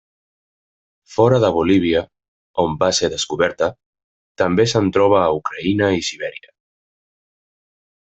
[1.15, 2.01] Fora de Bolívia,
[2.65, 3.69] on va ser descoberta,
[4.45, 6.55] també se'n troba a Ucraïna i Sibèria.